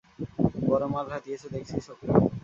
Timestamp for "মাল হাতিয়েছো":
0.93-1.47